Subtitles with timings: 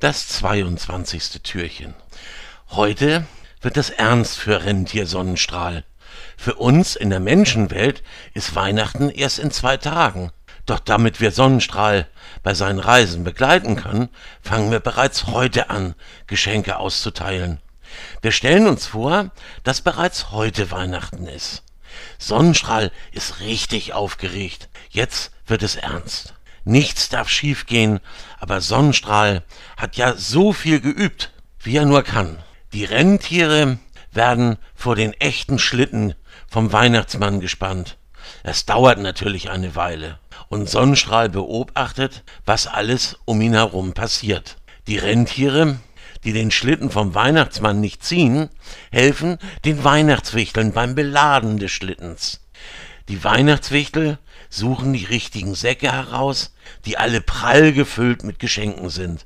[0.00, 1.42] Das 22.
[1.42, 1.92] Türchen.
[2.70, 3.26] Heute
[3.62, 5.82] wird es ernst für Rentier Sonnenstrahl.
[6.36, 10.30] Für uns in der Menschenwelt ist Weihnachten erst in zwei Tagen.
[10.66, 12.06] Doch damit wir Sonnenstrahl
[12.44, 14.08] bei seinen Reisen begleiten können,
[14.40, 15.96] fangen wir bereits heute an,
[16.28, 17.58] Geschenke auszuteilen.
[18.22, 19.32] Wir stellen uns vor,
[19.64, 21.64] dass bereits heute Weihnachten ist.
[22.18, 24.68] Sonnenstrahl ist richtig aufgeregt.
[24.90, 26.34] Jetzt wird es ernst.
[26.68, 27.98] Nichts darf schiefgehen,
[28.38, 29.42] aber Sonnenstrahl
[29.78, 32.40] hat ja so viel geübt, wie er nur kann.
[32.74, 33.78] Die Rentiere
[34.12, 36.14] werden vor den echten Schlitten
[36.46, 37.96] vom Weihnachtsmann gespannt.
[38.42, 40.18] Es dauert natürlich eine Weile
[40.50, 44.58] und Sonnenstrahl beobachtet, was alles um ihn herum passiert.
[44.88, 45.78] Die Rentiere,
[46.22, 48.50] die den Schlitten vom Weihnachtsmann nicht ziehen,
[48.92, 52.42] helfen den Weihnachtswichteln beim Beladen des Schlittens.
[53.08, 54.18] Die Weihnachtswichtel
[54.50, 56.54] suchen die richtigen Säcke heraus,
[56.84, 59.24] die alle prall gefüllt mit Geschenken sind.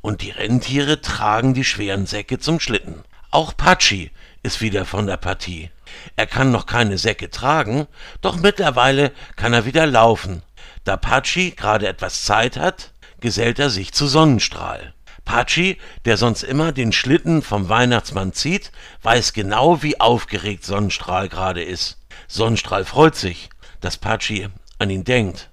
[0.00, 3.02] Und die Rentiere tragen die schweren Säcke zum Schlitten.
[3.32, 4.12] Auch Patschi
[4.44, 5.70] ist wieder von der Partie.
[6.14, 7.88] Er kann noch keine Säcke tragen,
[8.20, 10.42] doch mittlerweile kann er wieder laufen.
[10.84, 14.94] Da Patschi gerade etwas Zeit hat, gesellt er sich zu Sonnenstrahl.
[15.24, 18.70] Patschi, der sonst immer den Schlitten vom Weihnachtsmann zieht,
[19.02, 21.97] weiß genau, wie aufgeregt Sonnenstrahl gerade ist.
[22.26, 25.50] Sonnenstrahl freut sich, dass Patschi an ihn denkt.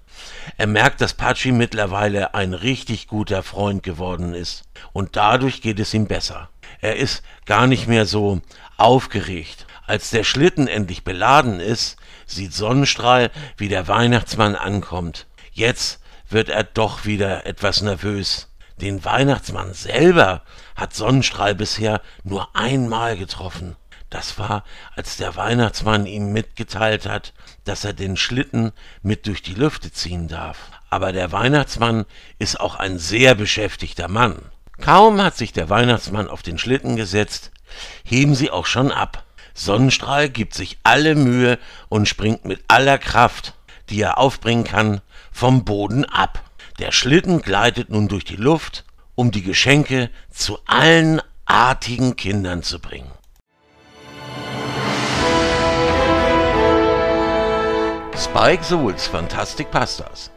[0.57, 4.63] Er merkt, dass Patschi mittlerweile ein richtig guter Freund geworden ist.
[4.93, 6.49] Und dadurch geht es ihm besser.
[6.81, 8.41] Er ist gar nicht mehr so
[8.77, 9.65] aufgeregt.
[9.87, 15.27] Als der Schlitten endlich beladen ist, sieht Sonnenstrahl, wie der Weihnachtsmann ankommt.
[15.51, 15.99] Jetzt
[16.29, 18.49] wird er doch wieder etwas nervös.
[18.81, 20.41] Den Weihnachtsmann selber
[20.75, 23.75] hat Sonnenstrahl bisher nur einmal getroffen.
[24.15, 24.63] Das war,
[24.95, 27.33] als der Weihnachtsmann ihm mitgeteilt hat,
[27.65, 28.71] dass er den Schlitten
[29.01, 30.71] mit durch die Lüfte ziehen darf.
[30.89, 32.05] Aber der Weihnachtsmann
[32.39, 34.37] ist auch ein sehr beschäftigter Mann.
[34.79, 37.51] Kaum hat sich der Weihnachtsmann auf den Schlitten gesetzt,
[38.05, 39.25] heben sie auch schon ab.
[39.53, 43.53] Sonnenstrahl gibt sich alle Mühe und springt mit aller Kraft,
[43.89, 45.01] die er aufbringen kann,
[45.33, 46.41] vom Boden ab.
[46.79, 52.79] Der Schlitten gleitet nun durch die Luft, um die Geschenke zu allen artigen Kindern zu
[52.79, 53.11] bringen.
[58.35, 60.29] Spike Souls Fantastic Pastas